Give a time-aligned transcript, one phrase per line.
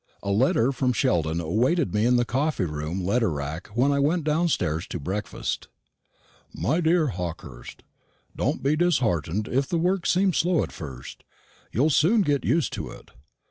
[0.23, 4.23] A letter from Sheldon awaited me in the coffee room letter rack when I went
[4.23, 5.67] downstairs to breakfast.
[6.55, 7.83] "MY DEAR HAWKEHURST,
[8.35, 11.23] Don't be disheartened if the work seems slow at first.
[11.71, 13.11] You'll soon get used to it.